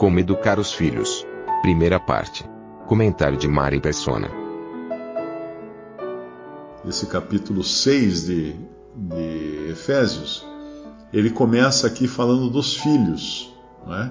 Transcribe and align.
Como 0.00 0.18
educar 0.18 0.58
os 0.58 0.72
filhos. 0.72 1.26
Primeira 1.60 2.00
parte. 2.00 2.42
Comentário 2.86 3.36
de 3.36 3.46
Mari 3.46 3.78
Persona. 3.80 4.30
Esse 6.88 7.04
capítulo 7.04 7.62
6 7.62 8.24
de, 8.24 8.56
de 8.96 9.68
Efésios 9.68 10.42
ele 11.12 11.28
começa 11.28 11.86
aqui 11.86 12.08
falando 12.08 12.48
dos 12.48 12.78
filhos. 12.78 13.54
É? 13.88 14.10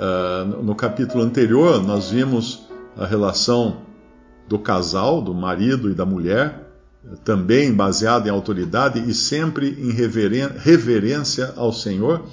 Uh, 0.00 0.62
no 0.62 0.76
capítulo 0.76 1.24
anterior, 1.24 1.82
nós 1.82 2.10
vimos 2.10 2.68
a 2.96 3.04
relação 3.04 3.78
do 4.48 4.56
casal, 4.56 5.20
do 5.20 5.34
marido 5.34 5.90
e 5.90 5.94
da 5.94 6.06
mulher, 6.06 6.70
também 7.24 7.74
baseada 7.74 8.28
em 8.28 8.30
autoridade 8.30 9.00
e 9.00 9.12
sempre 9.12 9.70
em 9.80 9.90
reverência 9.90 11.54
ao 11.56 11.72
Senhor. 11.72 12.24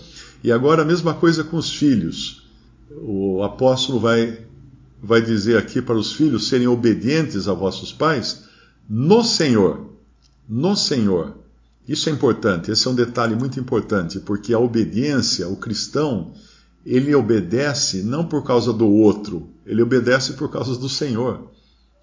E 0.44 0.52
agora 0.52 0.84
a 0.84 0.86
mesma 0.86 1.16
coisa 1.16 1.44
com 1.44 1.58
os 1.58 1.74
filhos. 1.74 2.41
O 2.98 3.44
apóstolo 3.44 4.00
vai, 4.00 4.46
vai 5.02 5.22
dizer 5.22 5.58
aqui 5.58 5.82
para 5.82 5.98
os 5.98 6.14
filhos 6.14 6.48
serem 6.48 6.68
obedientes 6.68 7.48
a 7.48 7.54
vossos 7.54 7.92
pais 7.92 8.44
no 8.90 9.24
Senhor. 9.24 9.88
No 10.48 10.76
Senhor. 10.76 11.36
Isso 11.88 12.10
é 12.10 12.12
importante, 12.12 12.72
esse 12.72 12.88
é 12.88 12.92
um 12.92 12.96
detalhe 12.96 13.36
muito 13.36 13.60
importante, 13.60 14.20
porque 14.20 14.54
a 14.54 14.60
obediência, 14.60 15.48
o 15.48 15.56
cristão, 15.56 16.32
ele 16.86 17.14
obedece 17.14 18.04
não 18.04 18.26
por 18.26 18.44
causa 18.44 18.72
do 18.72 18.88
outro, 18.88 19.50
ele 19.66 19.82
obedece 19.82 20.34
por 20.34 20.50
causa 20.50 20.78
do 20.78 20.88
Senhor. 20.88 21.50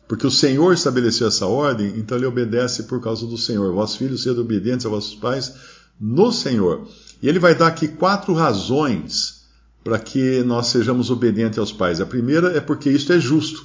Porque 0.09 0.27
o 0.27 0.31
Senhor 0.31 0.72
estabeleceu 0.72 1.28
essa 1.28 1.47
ordem, 1.47 1.94
então 1.98 2.16
ele 2.16 2.27
obedece 2.27 2.84
por 2.84 3.00
causa 3.00 3.27
do 3.27 3.36
Senhor. 3.36 3.72
Vós, 3.75 3.94
filhos, 3.94 4.22
sede 4.22 4.41
obedientes 4.41 4.86
a 4.86 4.89
vossos 4.89 5.14
pais 5.14 5.55
no 6.00 6.33
Senhor. 6.33 6.89
E 7.22 7.28
ele 7.28 7.39
vai 7.39 7.55
dar 7.55 7.66
aqui 7.66 7.89
quatro 7.89 8.33
razões 8.33 9.38
para 9.89 9.98
que 9.98 10.42
nós 10.42 10.67
sejamos 10.67 11.11
obedientes 11.11 11.58
aos 11.58 11.72
pais. 11.72 11.98
A 11.98 12.05
primeira 12.05 12.55
é 12.55 12.61
porque 12.61 12.91
isto 12.91 13.11
é 13.11 13.19
justo, 13.19 13.64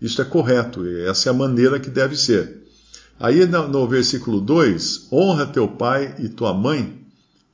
isto 0.00 0.20
é 0.20 0.24
correto, 0.24 0.84
essa 1.06 1.28
é 1.28 1.30
a 1.30 1.32
maneira 1.32 1.78
que 1.78 1.88
deve 1.88 2.16
ser. 2.16 2.64
Aí 3.20 3.46
no, 3.46 3.86
versículo 3.86 4.40
2, 4.40 5.06
honra 5.12 5.46
teu 5.46 5.68
pai 5.68 6.16
e 6.18 6.28
tua 6.28 6.52
mãe, 6.52 7.06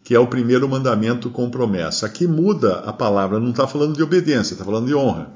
que 0.03 0.14
é 0.14 0.19
o 0.19 0.27
primeiro 0.27 0.67
mandamento 0.67 1.29
com 1.29 1.51
promessa. 1.51 2.06
Aqui 2.06 2.27
muda 2.27 2.79
a 2.79 2.95
palavra, 2.95 3.39
não 3.39 3.51
está 3.51 3.67
falando 3.67 3.95
de 3.95 4.03
obediência, 4.03 4.55
está 4.55 4.64
falando 4.64 4.86
de 4.86 4.95
honra. 4.95 5.31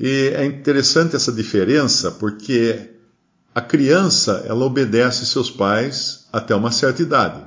E 0.00 0.32
é 0.34 0.46
interessante 0.46 1.14
essa 1.14 1.30
diferença, 1.30 2.10
porque 2.12 2.88
a 3.54 3.60
criança, 3.60 4.46
ela 4.48 4.64
obedece 4.64 5.26
seus 5.26 5.50
pais 5.50 6.26
até 6.32 6.56
uma 6.56 6.72
certa 6.72 7.02
idade. 7.02 7.42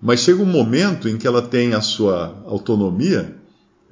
Mas 0.00 0.18
chega 0.18 0.42
um 0.42 0.46
momento 0.46 1.08
em 1.08 1.16
que 1.16 1.28
ela 1.28 1.40
tem 1.40 1.72
a 1.72 1.80
sua 1.80 2.42
autonomia, 2.48 3.40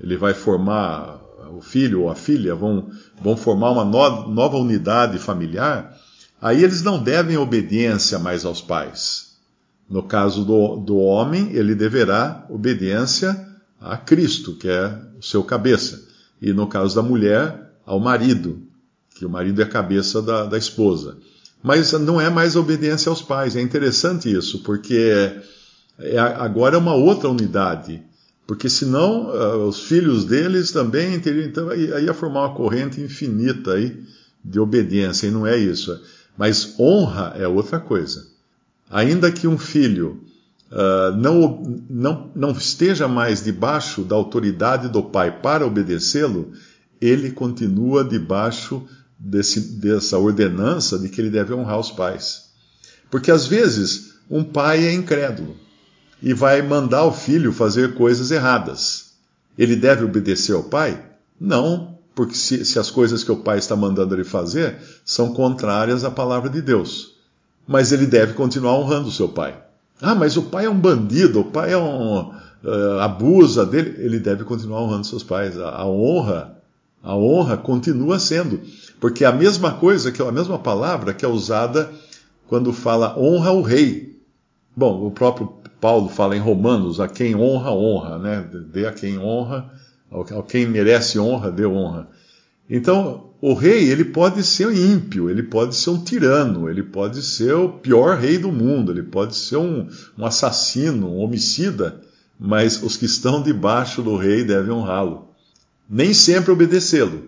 ele 0.02 0.16
vai 0.16 0.34
formar, 0.34 1.20
o 1.56 1.60
filho 1.60 2.02
ou 2.02 2.10
a 2.10 2.14
filha 2.14 2.54
vão, 2.54 2.90
vão 3.20 3.36
formar 3.36 3.70
uma 3.70 3.84
no, 3.84 4.28
nova 4.28 4.56
unidade 4.56 5.18
familiar, 5.18 5.96
Aí 6.40 6.64
eles 6.64 6.82
não 6.82 7.02
devem 7.02 7.36
obediência 7.36 8.18
mais 8.18 8.44
aos 8.44 8.62
pais. 8.62 9.32
No 9.88 10.02
caso 10.02 10.44
do, 10.44 10.76
do 10.76 10.96
homem, 10.96 11.50
ele 11.52 11.74
deverá 11.74 12.46
obediência 12.48 13.48
a 13.80 13.96
Cristo, 13.96 14.54
que 14.54 14.68
é 14.68 14.98
o 15.18 15.22
seu 15.22 15.44
cabeça. 15.44 16.02
E 16.40 16.52
no 16.52 16.66
caso 16.66 16.94
da 16.96 17.02
mulher, 17.02 17.72
ao 17.84 18.00
marido, 18.00 18.62
que 19.16 19.26
o 19.26 19.28
marido 19.28 19.60
é 19.60 19.64
a 19.64 19.68
cabeça 19.68 20.22
da, 20.22 20.46
da 20.46 20.56
esposa. 20.56 21.18
Mas 21.62 21.92
não 21.92 22.18
é 22.18 22.30
mais 22.30 22.56
obediência 22.56 23.10
aos 23.10 23.20
pais. 23.20 23.54
É 23.54 23.60
interessante 23.60 24.32
isso, 24.32 24.62
porque 24.62 25.30
é, 25.98 26.18
agora 26.18 26.76
é 26.76 26.78
uma 26.78 26.94
outra 26.94 27.28
unidade. 27.28 28.02
Porque 28.50 28.68
senão 28.68 29.28
uh, 29.28 29.68
os 29.68 29.84
filhos 29.84 30.24
deles 30.24 30.72
também 30.72 31.20
teriam, 31.20 31.46
então, 31.46 31.70
aí 31.70 31.84
ia 32.04 32.12
formar 32.12 32.48
uma 32.48 32.54
corrente 32.56 33.00
infinita 33.00 33.74
aí 33.74 34.02
de 34.44 34.58
obediência, 34.58 35.28
e 35.28 35.30
não 35.30 35.46
é 35.46 35.56
isso. 35.56 35.96
Mas 36.36 36.74
honra 36.76 37.32
é 37.38 37.46
outra 37.46 37.78
coisa. 37.78 38.26
Ainda 38.90 39.30
que 39.30 39.46
um 39.46 39.56
filho 39.56 40.24
uh, 40.68 41.16
não, 41.16 41.62
não, 41.88 42.32
não 42.34 42.50
esteja 42.50 43.06
mais 43.06 43.40
debaixo 43.44 44.02
da 44.02 44.16
autoridade 44.16 44.88
do 44.88 45.00
pai 45.00 45.40
para 45.40 45.64
obedecê-lo, 45.64 46.50
ele 47.00 47.30
continua 47.30 48.02
debaixo 48.02 48.82
desse, 49.16 49.60
dessa 49.78 50.18
ordenança 50.18 50.98
de 50.98 51.08
que 51.08 51.20
ele 51.20 51.30
deve 51.30 51.54
honrar 51.54 51.78
os 51.78 51.92
pais. 51.92 52.50
Porque 53.12 53.30
às 53.30 53.46
vezes 53.46 54.14
um 54.28 54.42
pai 54.42 54.88
é 54.88 54.92
incrédulo 54.92 55.69
e 56.22 56.34
vai 56.34 56.62
mandar 56.62 57.04
o 57.04 57.12
filho 57.12 57.52
fazer 57.52 57.94
coisas 57.94 58.30
erradas. 58.30 59.12
Ele 59.56 59.76
deve 59.76 60.04
obedecer 60.04 60.54
ao 60.54 60.62
pai? 60.62 61.02
Não, 61.40 61.98
porque 62.14 62.34
se, 62.34 62.64
se, 62.64 62.78
as 62.78 62.90
coisas 62.90 63.24
que 63.24 63.32
o 63.32 63.36
pai 63.36 63.58
está 63.58 63.74
mandando 63.74 64.14
ele 64.14 64.24
fazer 64.24 64.76
são 65.04 65.32
contrárias 65.32 66.04
à 66.04 66.10
palavra 66.10 66.50
de 66.50 66.60
Deus. 66.60 67.14
Mas 67.66 67.92
ele 67.92 68.06
deve 68.06 68.34
continuar 68.34 68.74
honrando 68.74 69.08
o 69.08 69.12
seu 69.12 69.28
pai. 69.28 69.56
Ah, 70.00 70.14
mas 70.14 70.36
o 70.36 70.42
pai 70.42 70.64
é 70.64 70.70
um 70.70 70.78
bandido, 70.78 71.40
o 71.40 71.44
pai 71.44 71.72
é 71.72 71.78
um. 71.78 72.32
Uh, 72.62 72.98
abusa 73.00 73.64
dele. 73.64 73.94
Ele 74.04 74.18
deve 74.18 74.44
continuar 74.44 74.82
honrando 74.82 75.06
seus 75.06 75.22
pais. 75.22 75.58
A, 75.58 75.70
a, 75.70 75.86
honra, 75.86 76.58
a 77.02 77.16
honra 77.16 77.56
continua 77.56 78.18
sendo. 78.18 78.60
Porque 78.98 79.24
a 79.24 79.32
mesma 79.32 79.72
coisa, 79.72 80.12
que 80.12 80.20
a 80.22 80.32
mesma 80.32 80.58
palavra 80.58 81.14
que 81.14 81.24
é 81.24 81.28
usada 81.28 81.90
quando 82.48 82.72
fala 82.72 83.18
honra 83.18 83.52
o 83.52 83.62
rei. 83.62 84.20
Bom, 84.76 85.06
o 85.06 85.10
próprio 85.10 85.59
Paulo 85.80 86.08
fala 86.08 86.36
em 86.36 86.40
Romanos, 86.40 87.00
a 87.00 87.08
quem 87.08 87.34
honra, 87.34 87.72
honra, 87.72 88.18
né? 88.18 88.48
Dê 88.72 88.86
a 88.86 88.92
quem 88.92 89.18
honra 89.18 89.70
ao 90.10 90.42
quem 90.42 90.66
merece 90.66 91.18
honra, 91.18 91.50
dê 91.50 91.64
honra. 91.64 92.08
Então, 92.68 93.30
o 93.40 93.54
rei, 93.54 93.88
ele 93.88 94.04
pode 94.04 94.42
ser 94.42 94.72
ímpio, 94.74 95.30
ele 95.30 95.42
pode 95.42 95.74
ser 95.74 95.90
um 95.90 96.02
tirano, 96.02 96.68
ele 96.68 96.82
pode 96.82 97.22
ser 97.22 97.54
o 97.54 97.68
pior 97.68 98.18
rei 98.18 98.36
do 98.36 98.52
mundo, 98.52 98.92
ele 98.92 99.02
pode 99.02 99.36
ser 99.36 99.56
um, 99.56 99.88
um 100.18 100.26
assassino, 100.26 101.08
um 101.08 101.18
homicida, 101.18 102.00
mas 102.38 102.82
os 102.82 102.96
que 102.96 103.06
estão 103.06 103.42
debaixo 103.42 104.02
do 104.02 104.16
rei 104.16 104.44
devem 104.44 104.72
honrá-lo. 104.72 105.28
Nem 105.88 106.12
sempre 106.12 106.52
obedecê-lo, 106.52 107.24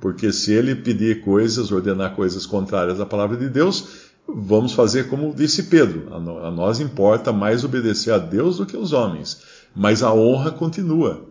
porque 0.00 0.32
se 0.32 0.52
ele 0.52 0.74
pedir 0.74 1.20
coisas, 1.22 1.70
ordenar 1.70 2.14
coisas 2.14 2.46
contrárias 2.46 3.00
à 3.00 3.06
palavra 3.06 3.36
de 3.36 3.48
Deus, 3.48 4.09
vamos 4.34 4.72
fazer 4.72 5.08
como 5.08 5.34
disse 5.34 5.64
Pedro: 5.64 6.14
a 6.14 6.50
nós 6.50 6.80
importa 6.80 7.32
mais 7.32 7.64
obedecer 7.64 8.12
a 8.12 8.18
Deus 8.18 8.58
do 8.58 8.66
que 8.66 8.76
os 8.76 8.92
homens, 8.92 9.42
mas 9.74 10.02
a 10.02 10.12
honra 10.12 10.50
continua. 10.50 11.24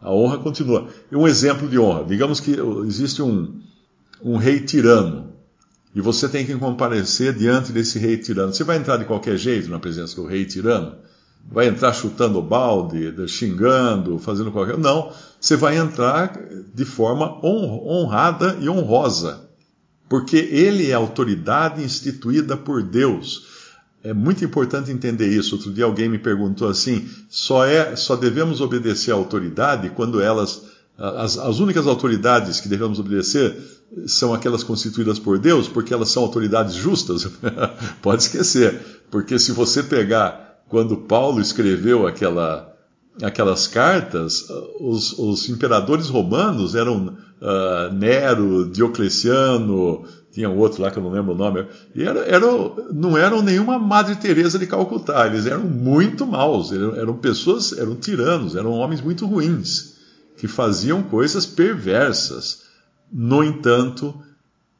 A 0.00 0.12
honra 0.12 0.38
continua. 0.38 0.88
Um 1.10 1.26
exemplo 1.26 1.68
de 1.68 1.78
honra. 1.78 2.04
Digamos 2.04 2.38
que 2.38 2.54
existe 2.86 3.22
um, 3.22 3.60
um 4.22 4.36
rei 4.36 4.60
tirano 4.60 5.32
e 5.94 6.00
você 6.00 6.28
tem 6.28 6.44
que 6.44 6.54
comparecer 6.56 7.32
diante 7.32 7.72
desse 7.72 7.98
rei 7.98 8.18
tirano. 8.18 8.52
Você 8.52 8.64
vai 8.64 8.76
entrar 8.76 8.96
de 8.96 9.04
qualquer 9.04 9.36
jeito 9.36 9.70
na 9.70 9.78
presença 9.78 10.16
do 10.16 10.26
rei 10.26 10.44
tirano? 10.44 10.96
Vai 11.50 11.68
entrar 11.68 11.92
chutando 11.92 12.38
o 12.38 12.42
balde, 12.42 13.14
xingando, 13.28 14.18
fazendo 14.18 14.50
qualquer. 14.50 14.76
Não. 14.76 15.12
Você 15.40 15.56
vai 15.56 15.76
entrar 15.76 16.36
de 16.74 16.84
forma 16.84 17.38
honrada 17.44 18.56
e 18.60 18.68
honrosa. 18.68 19.43
Porque 20.08 20.36
ele 20.36 20.90
é 20.90 20.94
autoridade 20.94 21.82
instituída 21.82 22.56
por 22.56 22.82
Deus. 22.82 23.54
É 24.02 24.12
muito 24.12 24.44
importante 24.44 24.90
entender 24.90 25.28
isso. 25.28 25.56
Outro 25.56 25.72
dia 25.72 25.84
alguém 25.84 26.08
me 26.08 26.18
perguntou 26.18 26.68
assim: 26.68 27.08
só 27.28 27.64
é, 27.64 27.96
só 27.96 28.14
devemos 28.14 28.60
obedecer 28.60 29.12
à 29.12 29.14
autoridade 29.14 29.88
quando 29.90 30.20
elas, 30.20 30.62
as, 30.98 31.38
as 31.38 31.58
únicas 31.58 31.86
autoridades 31.86 32.60
que 32.60 32.68
devemos 32.68 32.98
obedecer 32.98 33.56
são 34.06 34.34
aquelas 34.34 34.62
constituídas 34.62 35.18
por 35.18 35.38
Deus, 35.38 35.68
porque 35.68 35.94
elas 35.94 36.10
são 36.10 36.22
autoridades 36.22 36.74
justas? 36.74 37.26
Pode 38.02 38.22
esquecer, 38.22 38.78
porque 39.10 39.38
se 39.38 39.52
você 39.52 39.82
pegar 39.82 40.44
quando 40.68 40.96
Paulo 40.96 41.40
escreveu 41.40 42.06
aquela, 42.06 42.73
aquelas 43.22 43.66
cartas, 43.66 44.48
os, 44.80 45.18
os 45.18 45.48
imperadores 45.48 46.08
romanos 46.08 46.74
eram 46.74 47.16
uh, 47.40 47.92
Nero, 47.92 48.68
Diocleciano, 48.70 50.04
tinha 50.32 50.50
outro 50.50 50.82
lá 50.82 50.90
que 50.90 50.98
eu 50.98 51.02
não 51.02 51.12
lembro 51.12 51.32
o 51.32 51.36
nome, 51.36 51.64
e 51.94 52.02
era, 52.02 52.20
era, 52.20 52.46
não 52.92 53.16
eram 53.16 53.40
nenhuma 53.40 53.78
Madre 53.78 54.16
Teresa 54.16 54.58
de 54.58 54.66
Calcutá, 54.66 55.26
eles 55.26 55.46
eram 55.46 55.64
muito 55.64 56.26
maus, 56.26 56.72
eram, 56.72 56.96
eram 56.96 57.16
pessoas, 57.16 57.72
eram 57.72 57.94
tiranos, 57.94 58.56
eram 58.56 58.72
homens 58.72 59.00
muito 59.00 59.26
ruins, 59.26 59.94
que 60.36 60.48
faziam 60.48 61.02
coisas 61.04 61.46
perversas. 61.46 62.64
No 63.12 63.44
entanto, 63.44 64.12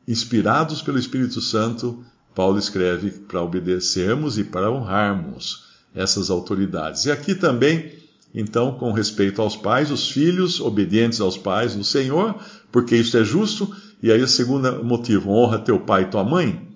inspirados 0.08 0.82
pelo 0.82 0.98
Espírito 0.98 1.40
Santo, 1.40 2.04
Paulo 2.34 2.58
escreve 2.58 3.10
para 3.10 3.40
obedecermos 3.40 4.38
e 4.38 4.42
para 4.42 4.70
honrarmos 4.72 5.64
essas 5.94 6.30
autoridades. 6.30 7.04
E 7.04 7.12
aqui 7.12 7.32
também, 7.32 7.92
então, 8.34 8.72
com 8.72 8.90
respeito 8.90 9.40
aos 9.40 9.56
pais, 9.56 9.92
os 9.92 10.10
filhos 10.10 10.60
obedientes 10.60 11.20
aos 11.20 11.38
pais 11.38 11.76
no 11.76 11.84
Senhor, 11.84 12.34
porque 12.72 12.96
isso 12.96 13.16
é 13.16 13.22
justo. 13.22 13.72
E 14.02 14.10
aí 14.10 14.20
o 14.20 14.26
segundo 14.26 14.84
motivo, 14.84 15.30
honra 15.30 15.60
teu 15.60 15.78
pai 15.78 16.02
e 16.02 16.06
tua 16.06 16.24
mãe, 16.24 16.66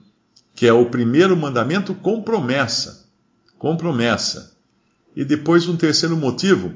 que 0.55 0.66
é 0.69 0.72
o 0.72 0.87
primeiro 0.87 1.37
mandamento 1.37 1.94
com 1.94 2.22
promessa. 2.22 3.06
Com 3.58 3.76
promessa. 3.76 4.56
E 5.16 5.25
depois 5.25 5.69
um 5.69 5.76
terceiro 5.76 6.16
motivo, 6.16 6.72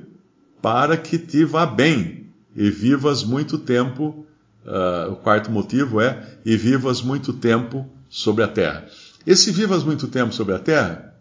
para 0.60 0.96
que 0.96 1.16
te 1.16 1.44
vá 1.44 1.64
bem 1.64 2.26
e 2.56 2.68
vivas 2.68 3.22
muito 3.22 3.58
tempo. 3.58 4.26
Uh, 4.64 5.12
o 5.12 5.16
quarto 5.16 5.50
motivo 5.50 6.00
é, 6.00 6.24
e 6.44 6.56
vivas 6.56 7.02
muito 7.02 7.32
tempo 7.32 7.84
sobre 8.08 8.44
a 8.44 8.48
terra. 8.48 8.86
Esse 9.26 9.50
vivas 9.50 9.82
muito 9.82 10.06
tempo 10.06 10.32
sobre 10.32 10.54
a 10.54 10.58
terra, 10.58 11.16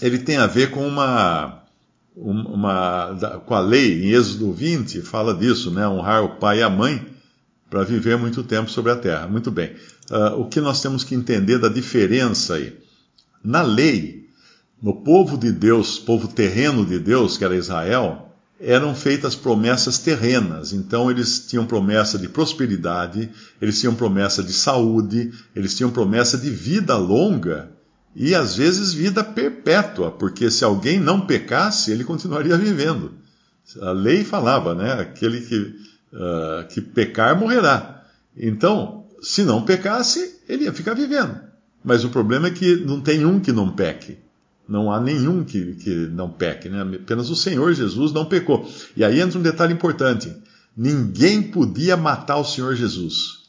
ele 0.00 0.18
tem 0.18 0.36
a 0.36 0.46
ver 0.46 0.70
com 0.70 0.86
uma, 0.86 1.65
uma 2.16 3.14
com 3.44 3.54
a 3.54 3.60
lei, 3.60 4.04
em 4.04 4.12
Êxodo 4.12 4.50
20, 4.52 5.02
fala 5.02 5.34
disso, 5.34 5.70
né? 5.70 5.86
Honrar 5.86 6.24
o 6.24 6.36
pai 6.36 6.60
e 6.60 6.62
a 6.62 6.70
mãe 6.70 7.04
para 7.68 7.84
viver 7.84 8.16
muito 8.16 8.42
tempo 8.42 8.70
sobre 8.70 8.90
a 8.90 8.96
terra. 8.96 9.26
Muito 9.26 9.50
bem. 9.50 9.74
Uh, 10.10 10.40
o 10.40 10.48
que 10.48 10.60
nós 10.60 10.80
temos 10.80 11.04
que 11.04 11.14
entender 11.14 11.58
da 11.58 11.68
diferença 11.68 12.54
aí? 12.54 12.74
Na 13.44 13.62
lei, 13.62 14.28
no 14.82 14.94
povo 14.94 15.36
de 15.36 15.52
Deus, 15.52 15.98
povo 15.98 16.28
terreno 16.28 16.86
de 16.86 16.98
Deus, 16.98 17.36
que 17.36 17.44
era 17.44 17.56
Israel, 17.56 18.32
eram 18.58 18.94
feitas 18.94 19.34
promessas 19.34 19.98
terrenas. 19.98 20.72
Então 20.72 21.10
eles 21.10 21.46
tinham 21.46 21.66
promessa 21.66 22.18
de 22.18 22.28
prosperidade, 22.28 23.28
eles 23.60 23.78
tinham 23.78 23.94
promessa 23.94 24.42
de 24.42 24.52
saúde, 24.52 25.32
eles 25.54 25.76
tinham 25.76 25.90
promessa 25.90 26.38
de 26.38 26.48
vida 26.48 26.96
longa 26.96 27.75
e 28.18 28.34
às 28.34 28.56
vezes 28.56 28.94
vida 28.94 29.22
perpétua, 29.22 30.10
porque 30.10 30.50
se 30.50 30.64
alguém 30.64 30.98
não 30.98 31.26
pecasse, 31.26 31.92
ele 31.92 32.02
continuaria 32.02 32.56
vivendo. 32.56 33.12
A 33.82 33.92
lei 33.92 34.24
falava, 34.24 34.74
né? 34.74 34.94
Aquele 34.94 35.42
que, 35.42 35.56
uh, 36.14 36.66
que 36.66 36.80
pecar 36.80 37.38
morrerá. 37.38 38.04
Então, 38.34 39.04
se 39.20 39.42
não 39.42 39.62
pecasse, 39.62 40.40
ele 40.48 40.64
ia 40.64 40.72
ficar 40.72 40.94
vivendo. 40.94 41.38
Mas 41.84 42.04
o 42.04 42.08
problema 42.08 42.48
é 42.48 42.50
que 42.50 42.76
não 42.76 43.02
tem 43.02 43.26
um 43.26 43.38
que 43.38 43.52
não 43.52 43.70
peque. 43.70 44.16
Não 44.66 44.90
há 44.90 44.98
nenhum 44.98 45.44
que, 45.44 45.74
que 45.74 45.94
não 46.06 46.30
peque, 46.30 46.70
né? 46.70 46.80
apenas 46.80 47.28
o 47.28 47.36
Senhor 47.36 47.74
Jesus 47.74 48.12
não 48.14 48.24
pecou. 48.24 48.66
E 48.96 49.04
aí 49.04 49.20
entra 49.20 49.38
um 49.38 49.42
detalhe 49.42 49.74
importante: 49.74 50.34
ninguém 50.74 51.42
podia 51.42 51.98
matar 51.98 52.38
o 52.38 52.44
Senhor 52.44 52.74
Jesus. 52.74 53.45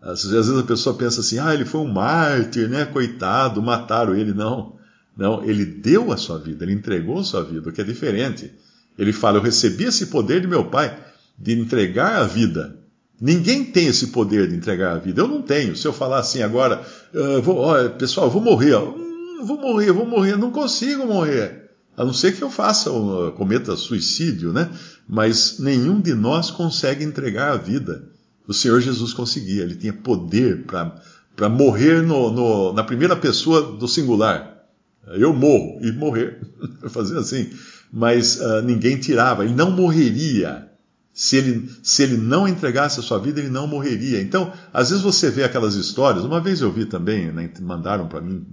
Às 0.00 0.24
vezes 0.24 0.56
a 0.56 0.62
pessoa 0.62 0.96
pensa 0.96 1.20
assim, 1.20 1.38
ah, 1.38 1.52
ele 1.52 1.64
foi 1.64 1.80
um 1.80 1.92
mártir, 1.92 2.68
né? 2.68 2.84
Coitado, 2.84 3.62
mataram 3.62 4.14
ele. 4.14 4.32
Não, 4.32 4.76
não, 5.16 5.42
ele 5.44 5.64
deu 5.64 6.12
a 6.12 6.16
sua 6.16 6.38
vida, 6.38 6.64
ele 6.64 6.72
entregou 6.72 7.18
a 7.18 7.24
sua 7.24 7.42
vida, 7.42 7.68
o 7.68 7.72
que 7.72 7.80
é 7.80 7.84
diferente. 7.84 8.52
Ele 8.98 9.12
fala, 9.12 9.38
eu 9.38 9.42
recebi 9.42 9.84
esse 9.84 10.06
poder 10.06 10.40
de 10.40 10.46
meu 10.46 10.64
pai, 10.64 10.96
de 11.38 11.58
entregar 11.58 12.16
a 12.16 12.24
vida. 12.24 12.76
Ninguém 13.20 13.64
tem 13.64 13.88
esse 13.88 14.08
poder 14.08 14.48
de 14.48 14.54
entregar 14.54 14.92
a 14.92 14.98
vida. 14.98 15.20
Eu 15.20 15.28
não 15.28 15.42
tenho. 15.42 15.76
Se 15.76 15.86
eu 15.86 15.92
falar 15.92 16.18
assim 16.18 16.42
agora, 16.42 16.84
uh, 17.12 17.42
vou, 17.42 17.90
pessoal, 17.90 18.30
vou 18.30 18.40
morrer. 18.40 18.74
Ó 18.74 19.08
vou 19.42 19.58
morrer, 19.58 19.92
vou 19.92 20.06
morrer, 20.06 20.36
não 20.36 20.50
consigo 20.50 21.06
morrer. 21.06 21.68
A 21.96 22.04
não 22.04 22.12
ser 22.12 22.36
que 22.36 22.42
eu 22.42 22.50
faça, 22.50 22.90
cometa 23.36 23.74
suicídio, 23.76 24.52
né? 24.52 24.70
Mas 25.08 25.58
nenhum 25.58 26.00
de 26.00 26.14
nós 26.14 26.50
consegue 26.50 27.04
entregar 27.04 27.52
a 27.52 27.56
vida. 27.56 28.04
O 28.48 28.54
Senhor 28.54 28.80
Jesus 28.80 29.12
conseguia, 29.12 29.62
ele 29.62 29.76
tinha 29.76 29.92
poder 29.92 30.64
para 30.64 31.48
morrer 31.50 32.02
no, 32.02 32.32
no, 32.32 32.72
na 32.72 32.82
primeira 32.82 33.14
pessoa 33.14 33.60
do 33.60 33.86
singular. 33.86 34.64
Eu 35.06 35.34
morro 35.34 35.78
e 35.82 35.92
morrer, 35.92 36.40
fazer 36.88 37.18
assim. 37.18 37.50
Mas 37.92 38.40
uh, 38.40 38.62
ninguém 38.62 38.96
tirava, 38.96 39.44
ele 39.44 39.54
não 39.54 39.70
morreria. 39.70 40.66
Se 41.12 41.36
ele, 41.36 41.70
se 41.82 42.02
ele 42.02 42.16
não 42.16 42.48
entregasse 42.48 43.00
a 43.00 43.02
sua 43.02 43.18
vida, 43.18 43.38
ele 43.38 43.50
não 43.50 43.66
morreria. 43.66 44.20
Então, 44.22 44.50
às 44.72 44.88
vezes 44.88 45.04
você 45.04 45.30
vê 45.30 45.44
aquelas 45.44 45.74
histórias, 45.74 46.24
uma 46.24 46.40
vez 46.40 46.62
eu 46.62 46.72
vi 46.72 46.86
também, 46.86 47.30
né, 47.30 47.50
mandaram 47.60 48.08
para 48.08 48.20
mim 48.20 48.46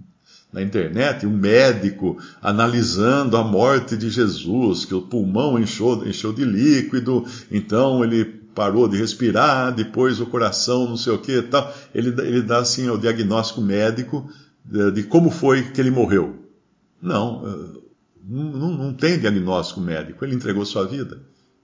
na 0.51 0.61
internet, 0.61 1.25
um 1.25 1.37
médico 1.37 2.17
analisando 2.41 3.37
a 3.37 3.43
morte 3.43 3.95
de 3.95 4.09
Jesus, 4.09 4.85
que 4.85 4.95
o 4.95 5.01
pulmão 5.01 5.59
encheu, 5.59 6.07
encheu 6.07 6.33
de 6.33 6.45
líquido, 6.45 7.25
então 7.51 8.03
ele 8.03 8.44
parou 8.55 8.87
de 8.87 8.97
respirar, 8.97 9.73
depois 9.73 10.19
o 10.19 10.25
coração, 10.25 10.87
não 10.87 10.97
sei 10.97 11.13
o 11.13 11.19
que 11.19 11.41
tal. 11.43 11.71
Ele, 11.93 12.09
ele 12.21 12.41
dá 12.41 12.59
assim 12.59 12.89
o 12.89 12.97
diagnóstico 12.97 13.61
médico 13.61 14.27
de, 14.63 14.91
de 14.91 15.03
como 15.03 15.29
foi 15.29 15.63
que 15.63 15.79
ele 15.79 15.91
morreu. 15.91 16.35
Não, 17.01 17.43
eh, 17.45 17.79
não, 18.27 18.71
não 18.71 18.93
tem 18.93 19.19
diagnóstico 19.19 19.81
médico, 19.81 20.25
ele 20.25 20.35
entregou 20.35 20.65
sua 20.65 20.87
vida. 20.87 21.21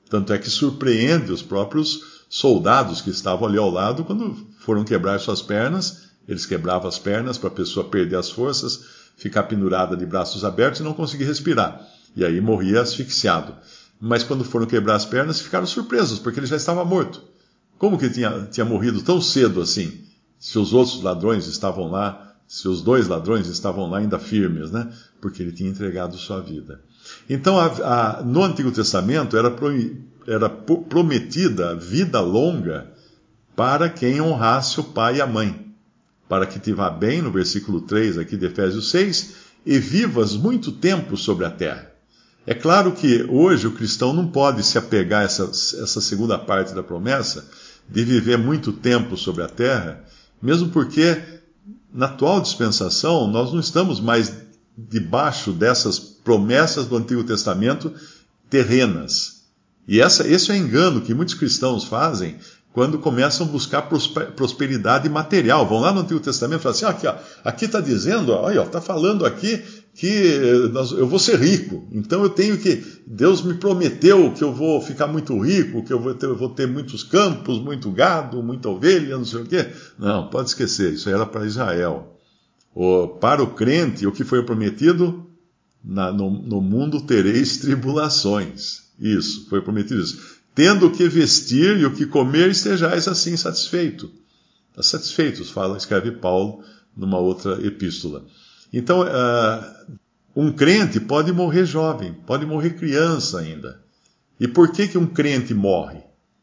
Tanto 0.09 0.33
é 0.33 0.37
que 0.37 0.49
surpreende 0.49 1.31
os 1.31 1.41
próprios 1.41 2.25
soldados 2.29 3.01
que 3.01 3.09
estavam 3.09 3.47
ali 3.47 3.57
ao 3.57 3.71
lado 3.71 4.03
quando 4.03 4.35
foram 4.59 4.83
quebrar 4.83 5.19
suas 5.19 5.41
pernas 5.41 6.11
eles 6.27 6.45
quebravam 6.45 6.87
as 6.87 6.99
pernas 6.99 7.37
para 7.37 7.49
a 7.49 7.53
pessoa 7.53 7.89
perder 7.89 8.15
as 8.15 8.29
forças, 8.29 8.85
ficar 9.17 9.43
pendurada 9.43 9.97
de 9.97 10.05
braços 10.05 10.45
abertos 10.45 10.79
e 10.79 10.83
não 10.83 10.93
conseguir 10.93 11.25
respirar. 11.25 11.85
E 12.15 12.23
aí 12.23 12.39
morria 12.41 12.81
asfixiado. 12.81 13.55
Mas 14.01 14.23
quando 14.23 14.43
foram 14.43 14.65
quebrar 14.65 14.95
as 14.95 15.05
pernas, 15.05 15.39
ficaram 15.39 15.67
surpresos, 15.67 16.17
porque 16.17 16.39
ele 16.39 16.47
já 16.47 16.55
estava 16.55 16.83
morto. 16.83 17.21
Como 17.77 17.97
que 17.97 18.09
tinha, 18.09 18.47
tinha 18.51 18.65
morrido 18.65 19.01
tão 19.01 19.21
cedo 19.21 19.61
assim? 19.61 20.03
Se 20.39 20.57
os 20.57 20.73
outros 20.73 21.03
ladrões 21.03 21.45
estavam 21.47 21.89
lá, 21.89 22.33
se 22.47 22.67
os 22.67 22.81
dois 22.81 23.07
ladrões 23.07 23.47
estavam 23.47 23.89
lá 23.89 23.99
ainda 23.99 24.17
firmes, 24.17 24.71
né? 24.71 24.91
Porque 25.21 25.43
ele 25.43 25.51
tinha 25.51 25.69
entregado 25.69 26.17
sua 26.17 26.41
vida. 26.41 26.81
Então, 27.29 27.59
a, 27.59 27.67
a, 27.67 28.23
no 28.23 28.43
Antigo 28.43 28.71
Testamento 28.71 29.37
era, 29.37 29.51
pro, 29.51 29.69
era 30.27 30.49
prometida 30.49 31.75
vida 31.75 32.19
longa 32.19 32.91
para 33.55 33.87
quem 33.87 34.19
honrasse 34.19 34.79
o 34.79 34.83
pai 34.83 35.17
e 35.17 35.21
a 35.21 35.27
mãe 35.27 35.71
para 36.31 36.45
que 36.45 36.61
te 36.61 36.71
vá 36.71 36.89
bem, 36.89 37.21
no 37.21 37.29
versículo 37.29 37.81
3 37.81 38.17
aqui 38.17 38.37
de 38.37 38.45
Efésios 38.45 38.89
6, 38.89 39.33
e 39.65 39.77
vivas 39.77 40.33
muito 40.33 40.71
tempo 40.71 41.17
sobre 41.17 41.45
a 41.45 41.51
terra. 41.51 41.91
É 42.45 42.53
claro 42.55 42.91
que 42.91 43.23
hoje 43.29 43.67
o 43.67 43.71
cristão 43.71 44.13
não 44.13 44.27
pode 44.27 44.63
se 44.63 44.77
apegar 44.77 45.21
a 45.21 45.25
essa, 45.25 45.43
essa 45.43 46.01
segunda 46.01 46.39
parte 46.39 46.73
da 46.73 46.81
promessa, 46.81 47.47
de 47.87 48.03
viver 48.03 48.37
muito 48.37 48.71
tempo 48.71 49.15
sobre 49.15 49.43
a 49.43 49.47
terra, 49.47 50.03
mesmo 50.41 50.69
porque 50.69 51.21
na 51.93 52.07
atual 52.07 52.41
dispensação 52.41 53.27
nós 53.27 53.51
não 53.51 53.59
estamos 53.59 53.99
mais 53.99 54.33
debaixo 54.75 55.51
dessas 55.51 55.99
promessas 55.99 56.87
do 56.87 56.97
Antigo 56.97 57.23
Testamento 57.23 57.93
terrenas. 58.49 59.41
E 59.87 60.01
essa, 60.01 60.27
esse 60.27 60.51
é 60.51 60.53
o 60.53 60.57
engano 60.57 61.01
que 61.01 61.13
muitos 61.13 61.35
cristãos 61.35 61.83
fazem 61.83 62.37
quando 62.73 62.97
começam 62.97 63.45
a 63.45 63.49
buscar 63.49 63.83
prosperidade 63.83 65.09
material. 65.09 65.67
Vão 65.67 65.79
lá 65.79 65.91
no 65.91 66.01
Antigo 66.01 66.19
Testamento 66.19 66.61
e 66.61 66.63
falam 66.63 66.77
assim: 66.77 67.07
ah, 67.07 67.19
aqui 67.43 67.65
está 67.65 67.81
dizendo, 67.81 68.33
está 68.49 68.79
falando 68.79 69.25
aqui 69.25 69.63
que 69.93 70.07
eu 70.07 71.07
vou 71.07 71.19
ser 71.19 71.39
rico. 71.39 71.87
Então 71.91 72.23
eu 72.23 72.29
tenho 72.29 72.57
que. 72.57 72.83
Deus 73.05 73.41
me 73.41 73.55
prometeu 73.55 74.31
que 74.33 74.43
eu 74.43 74.53
vou 74.53 74.81
ficar 74.81 75.07
muito 75.07 75.37
rico, 75.39 75.83
que 75.83 75.91
eu 75.91 75.99
vou 75.99 76.13
ter, 76.13 76.25
eu 76.27 76.37
vou 76.37 76.49
ter 76.49 76.67
muitos 76.67 77.03
campos, 77.03 77.59
muito 77.59 77.91
gado, 77.91 78.41
muita 78.41 78.69
ovelha, 78.69 79.17
não 79.17 79.25
sei 79.25 79.41
o 79.41 79.45
quê. 79.45 79.67
Não, 79.99 80.29
pode 80.29 80.49
esquecer, 80.49 80.93
isso 80.93 81.09
era 81.09 81.25
para 81.25 81.45
Israel. 81.45 82.17
O, 82.73 83.07
para 83.07 83.43
o 83.43 83.53
crente, 83.53 84.07
o 84.07 84.11
que 84.11 84.23
foi 84.23 84.43
prometido? 84.43 85.27
Na, 85.83 86.11
no, 86.11 86.29
no 86.29 86.61
mundo 86.61 87.01
tereis 87.01 87.57
tribulações. 87.57 88.91
Isso, 88.99 89.47
foi 89.49 89.61
prometido 89.61 89.99
isso 89.99 90.41
tendo 90.53 90.87
o 90.87 90.91
que 90.91 91.07
vestir 91.07 91.77
e 91.77 91.85
o 91.85 91.93
que 91.93 92.05
comer, 92.05 92.49
estejais 92.49 93.07
assim 93.07 93.37
satisfeito. 93.37 94.11
Satisfeitos, 94.79 95.49
fala, 95.49 95.77
escreve 95.77 96.11
Paulo 96.11 96.63
numa 96.95 97.17
outra 97.17 97.65
epístola. 97.65 98.25
Então, 98.71 99.01
uh, 99.01 99.97
um 100.35 100.51
crente 100.51 100.99
pode 100.99 101.31
morrer 101.31 101.65
jovem, 101.65 102.13
pode 102.25 102.45
morrer 102.45 102.71
criança 102.71 103.39
ainda. 103.39 103.79
E 104.39 104.47
por 104.47 104.71
que, 104.71 104.87
que 104.87 104.97
um 104.97 105.05
crente 105.05 105.53
morre? 105.53 105.99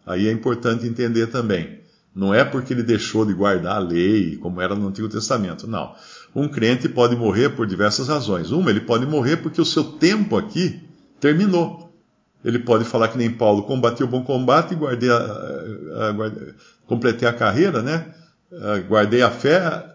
Aí 0.07 0.29
é 0.29 0.33
importante 0.33 0.87
entender 0.87 1.29
também. 1.29 1.79
Não 2.15 2.35
é 2.35 2.45
porque 2.45 2.73
ele 2.73 2.83
deixou 2.83 3.25
de 3.25 3.33
guardar 3.33 3.77
a 3.77 3.81
lei, 3.81 4.37
como 4.37 4.61
era 4.61 4.75
no 4.75 4.89
Antigo 4.89 5.09
Testamento, 5.09 5.67
não. 5.67 5.95
Um 6.35 6.49
crente 6.49 6.89
pode 6.89 7.15
morrer 7.17 7.51
por 7.51 7.67
diversas 7.67 8.09
razões. 8.09 8.51
Uma, 8.51 8.71
ele 8.71 8.81
pode 8.81 9.07
morrer 9.07 9.39
porque 9.39 9.61
o 9.61 9.65
seu 9.65 9.85
tempo 9.85 10.37
aqui 10.37 10.83
terminou. 11.21 11.93
Ele 12.45 12.59
pode 12.59 12.85
falar 12.85 13.09
que 13.09 13.19
nem 13.19 13.31
Paulo, 13.31 13.65
combati 13.65 14.03
o 14.03 14.07
bom 14.07 14.23
combate 14.23 14.73
e 14.73 14.77
guardei 14.77 15.11
a, 15.11 15.17
a, 15.17 16.11
a, 16.11 16.33
completei 16.87 17.29
a 17.29 17.33
carreira, 17.33 17.83
né? 17.83 18.15
uh, 18.53 18.83
guardei 18.89 19.23
a 19.23 19.31
fé, 19.31 19.88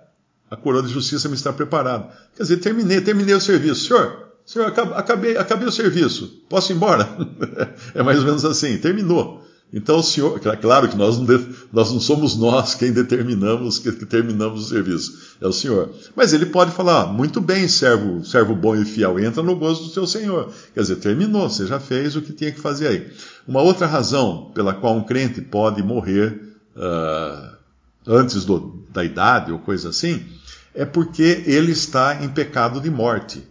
a 0.53 0.55
coroa 0.55 0.83
de 0.83 0.93
justiça 0.93 1.27
me 1.27 1.33
está 1.33 1.51
preparada. 1.51 2.09
Quer 2.37 2.43
dizer, 2.43 2.57
terminei, 2.57 3.01
terminei 3.01 3.33
o 3.33 3.41
serviço. 3.41 3.87
Senhor, 3.87 4.29
senhor, 4.45 4.67
acabei, 4.95 5.35
acabei 5.35 5.67
o 5.67 5.71
serviço. 5.71 6.43
Posso 6.47 6.71
ir 6.71 6.75
embora? 6.75 7.09
é 7.95 8.03
mais 8.03 8.19
ou 8.19 8.25
menos 8.25 8.45
assim, 8.45 8.77
terminou. 8.77 9.43
Então 9.73 9.97
o 9.97 10.03
senhor, 10.03 10.39
claro 10.61 10.87
que 10.87 10.95
nós 10.95 11.17
não, 11.17 11.25
nós 11.71 11.91
não 11.91 11.99
somos 11.99 12.35
nós 12.37 12.75
quem 12.75 12.93
determinamos 12.93 13.79
que, 13.79 13.91
que, 13.91 14.05
terminamos 14.05 14.65
o 14.65 14.69
serviço, 14.69 15.35
é 15.41 15.47
o 15.47 15.51
senhor. 15.51 15.89
Mas 16.15 16.31
ele 16.31 16.45
pode 16.45 16.69
falar, 16.69 17.07
muito 17.07 17.41
bem, 17.41 17.67
servo, 17.67 18.23
servo 18.23 18.55
bom 18.55 18.75
e 18.75 18.85
fiel, 18.85 19.19
entra 19.19 19.41
no 19.41 19.55
gozo 19.55 19.85
do 19.85 19.89
seu 19.89 20.05
senhor. 20.05 20.53
Quer 20.75 20.81
dizer, 20.81 20.97
terminou, 20.97 21.49
você 21.49 21.65
já 21.65 21.79
fez 21.79 22.15
o 22.15 22.21
que 22.21 22.31
tinha 22.31 22.51
que 22.51 22.59
fazer 22.59 22.87
aí. 22.87 23.11
Uma 23.47 23.63
outra 23.63 23.87
razão 23.87 24.51
pela 24.53 24.75
qual 24.75 24.95
um 24.95 25.03
crente 25.03 25.41
pode 25.41 25.81
morrer 25.81 26.39
uh, 26.77 27.53
antes 28.05 28.45
do, 28.45 28.85
da 28.91 29.03
idade 29.03 29.51
ou 29.51 29.59
coisa 29.59 29.89
assim, 29.89 30.23
é 30.73 30.85
porque 30.85 31.43
ele 31.45 31.71
está 31.71 32.23
em 32.23 32.29
pecado 32.29 32.81
de 32.81 32.89
morte. 32.89 33.43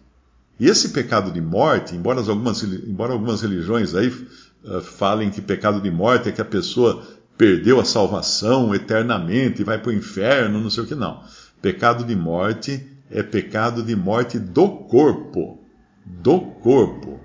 E 0.58 0.68
esse 0.68 0.90
pecado 0.90 1.30
de 1.30 1.40
morte, 1.40 1.94
embora 1.94 2.20
algumas, 2.20 2.62
embora 2.62 3.12
algumas 3.12 3.42
religiões 3.42 3.94
aí 3.94 4.08
uh, 4.08 4.80
falem 4.80 5.30
que 5.30 5.40
pecado 5.40 5.80
de 5.80 5.90
morte 5.90 6.28
é 6.28 6.32
que 6.32 6.40
a 6.40 6.44
pessoa 6.44 7.02
perdeu 7.36 7.80
a 7.80 7.84
salvação 7.84 8.74
eternamente 8.74 9.62
e 9.62 9.64
vai 9.64 9.78
para 9.78 9.90
o 9.90 9.94
inferno, 9.94 10.60
não 10.60 10.70
sei 10.70 10.84
o 10.84 10.86
que, 10.86 10.94
não. 10.94 11.22
Pecado 11.60 12.04
de 12.04 12.14
morte 12.14 12.86
é 13.10 13.22
pecado 13.22 13.82
de 13.82 13.96
morte 13.96 14.38
do 14.38 14.68
corpo. 14.68 15.58
Do 16.04 16.40
corpo. 16.40 17.20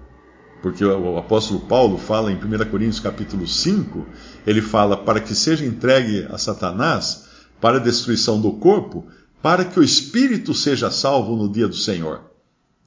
Porque 0.62 0.84
o 0.84 1.18
apóstolo 1.18 1.62
Paulo 1.62 1.98
fala 1.98 2.32
em 2.32 2.36
1 2.36 2.70
Coríntios 2.70 3.00
capítulo 3.00 3.48
5, 3.48 4.06
ele 4.46 4.62
fala 4.62 4.98
para 4.98 5.20
que 5.20 5.36
seja 5.36 5.66
entregue 5.66 6.28
a 6.30 6.38
Satanás 6.38 7.28
para 7.62 7.78
a 7.78 7.82
destruição 7.82 8.42
do 8.42 8.54
corpo, 8.54 9.06
para 9.42 9.66
que 9.66 9.80
o 9.80 9.84
espírito 9.84 10.54
seja 10.54 10.90
salvo 10.90 11.36
no 11.36 11.52
dia 11.52 11.68
do 11.68 11.76
Senhor. 11.76 12.22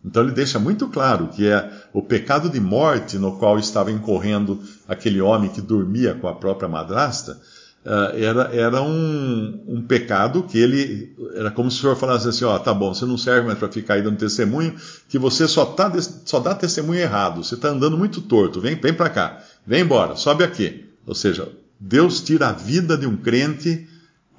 Então 0.04 0.22
ele 0.22 0.32
deixa 0.32 0.58
muito 0.58 0.88
claro 0.88 1.28
que 1.28 1.46
é 1.46 1.70
o 1.92 2.02
pecado 2.02 2.48
de 2.48 2.58
morte 2.58 3.18
no 3.18 3.38
qual 3.38 3.58
estava 3.58 3.90
incorrendo 3.90 4.58
aquele 4.88 5.20
homem 5.20 5.50
que 5.50 5.60
dormia 5.60 6.14
com 6.14 6.26
a 6.26 6.34
própria 6.34 6.68
madrasta, 6.68 7.38
uh, 7.84 8.16
era, 8.16 8.42
era 8.54 8.82
um, 8.82 9.62
um, 9.68 9.82
pecado 9.82 10.42
que 10.44 10.58
ele. 10.58 11.14
Era 11.34 11.50
como 11.50 11.70
se 11.70 11.78
o 11.78 11.80
senhor 11.82 11.96
falasse 11.96 12.28
assim: 12.28 12.44
ó, 12.46 12.58
tá 12.58 12.72
bom, 12.72 12.94
você 12.94 13.04
não 13.04 13.18
serve 13.18 13.46
mais 13.46 13.58
para 13.58 13.68
ficar 13.68 13.94
aí 13.94 14.02
dando 14.02 14.16
testemunho, 14.16 14.74
que 15.06 15.18
você 15.18 15.46
só, 15.46 15.66
tá, 15.66 15.92
só 16.24 16.40
dá 16.40 16.54
testemunho 16.54 17.00
errado, 17.00 17.44
você 17.44 17.54
está 17.54 17.68
andando 17.68 17.98
muito 17.98 18.22
torto, 18.22 18.58
vem, 18.58 18.76
vem 18.76 18.94
para 18.94 19.10
cá, 19.10 19.44
vem 19.66 19.82
embora, 19.82 20.16
sobe 20.16 20.44
aqui. 20.44 20.86
Ou 21.06 21.14
seja, 21.14 21.46
Deus 21.78 22.22
tira 22.22 22.48
a 22.48 22.52
vida 22.52 22.96
de 22.96 23.06
um 23.06 23.16
crente 23.18 23.86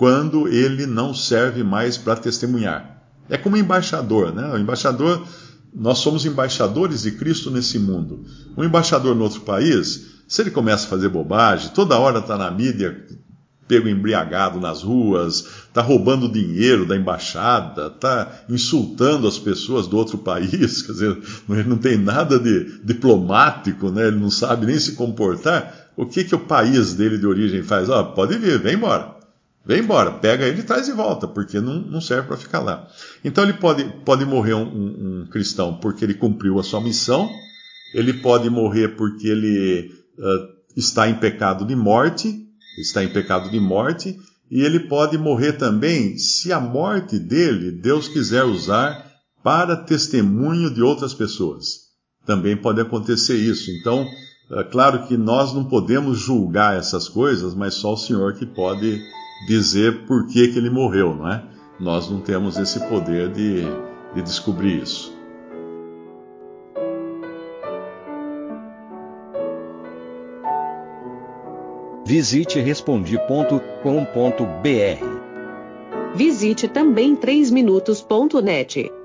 quando 0.01 0.48
ele 0.48 0.88
não 0.88 1.13
serve 1.13 1.63
mais 1.63 1.96
para 1.96 2.15
testemunhar. 2.15 3.03
É 3.29 3.38
como 3.38 3.55
embaixador, 3.55 4.34
né? 4.34 4.51
O 4.51 4.58
embaixador 4.58 5.24
nós 5.72 6.00
somos 6.00 6.25
embaixadores 6.25 7.03
de 7.03 7.12
Cristo 7.12 7.51
nesse 7.51 7.77
mundo. 7.77 8.25
Um 8.58 8.63
embaixador 8.63 9.15
no 9.15 9.22
outro 9.22 9.41
país, 9.41 10.08
se 10.27 10.41
ele 10.41 10.50
começa 10.50 10.88
a 10.88 10.89
fazer 10.89 11.08
bobagem, 11.08 11.70
toda 11.75 12.00
hora 12.00 12.17
está 12.17 12.36
na 12.36 12.50
mídia, 12.50 13.05
pego 13.67 13.88
embriagado 13.88 14.60
nas 14.60 14.81
ruas, 14.81 15.46
está 15.67 15.84
roubando 15.84 16.27
dinheiro 16.27 16.88
da 16.88 16.98
embaixada, 16.98 17.86
está 17.86 18.41
insultando 18.50 19.27
as 19.27 19.38
pessoas 19.38 19.86
do 19.86 19.98
outro 19.98 20.17
país, 20.17 20.81
quer 20.81 20.93
dizer, 20.93 21.17
ele 21.48 21.70
não 21.70 21.77
tem 21.77 21.96
nada 21.96 22.39
de 22.39 22.81
diplomático, 22.84 23.91
né? 23.91 24.08
ele 24.08 24.17
não 24.17 24.31
sabe 24.31 24.65
nem 24.65 24.79
se 24.79 24.93
comportar. 24.93 25.91
O 25.96 26.08
que, 26.08 26.24
que 26.24 26.34
o 26.34 26.39
país 26.39 26.96
dele 26.96 27.20
de 27.20 27.27
origem 27.27 27.62
faz? 27.62 27.88
Ah, 27.88 28.03
pode 28.03 28.36
vir, 28.39 28.58
vem 28.58 28.74
embora. 28.74 29.21
Vem 29.63 29.80
embora, 29.80 30.12
pega 30.13 30.48
ele 30.48 30.62
e 30.62 30.63
traz 30.63 30.88
de 30.88 30.91
volta, 30.91 31.27
porque 31.27 31.60
não, 31.60 31.80
não 31.80 32.01
serve 32.01 32.27
para 32.27 32.38
ficar 32.38 32.60
lá. 32.60 32.88
Então 33.24 33.44
ele 33.44 33.53
pode, 33.53 33.84
pode 34.03 34.25
morrer 34.25 34.56
um, 34.56 34.63
um, 34.63 35.22
um, 35.22 35.27
cristão 35.27 35.75
porque 35.75 36.03
ele 36.03 36.15
cumpriu 36.15 36.60
a 36.60 36.63
sua 36.63 36.82
missão, 36.82 37.30
ele 37.94 38.13
pode 38.13 38.50
morrer 38.50 38.96
porque 38.96 39.27
ele 39.27 39.91
uh, 40.18 40.48
está 40.75 41.08
em 41.08 41.15
pecado 41.15 41.63
de 41.65 41.75
morte, 41.75 42.48
está 42.80 43.03
em 43.03 43.10
pecado 43.10 43.51
de 43.51 43.60
morte, 43.60 44.18
e 44.50 44.62
ele 44.62 44.80
pode 44.82 45.18
morrer 45.18 45.53
também 45.53 46.18
se 46.18 46.51
a 46.51 46.60
morte 46.60 47.20
dele 47.20 47.72
Deus 47.72 48.08
quiser 48.08 48.44
usar 48.44 49.12
para 49.44 49.75
testemunho 49.75 50.74
de 50.74 50.82
outras 50.82 51.13
pessoas. 51.13 51.91
Também 52.25 52.58
pode 52.58 52.82
acontecer 52.82 53.38
isso. 53.38 53.72
Então, 53.72 54.08
claro 54.72 55.08
que 55.08 55.18
nós 55.18 55.53
não 55.53 55.65
podemos 55.65 56.20
julgar 56.20 56.77
essas 56.77 57.08
coisas, 57.08 57.53
mas 57.56 57.75
só 57.75 57.94
o 57.94 57.98
Senhor 57.98 58.34
que 58.34 58.46
pode 58.46 59.01
dizer 59.48 60.06
por 60.06 60.28
que, 60.28 60.48
que 60.50 60.58
ele 60.58 60.70
morreu, 60.70 61.16
não 61.16 61.32
é? 61.32 61.44
Nós 61.80 62.10
não 62.10 62.20
temos 62.20 62.58
esse 62.58 62.80
poder 62.88 63.30
de, 63.30 63.62
de 64.14 64.22
descobrir 64.22 64.84
isso. 64.84 65.20
Visite 72.06 72.60
respondi.com.br. 72.60 73.52
Visite 76.14 76.68
também 76.68 77.16
3minutos.net. 77.16 79.00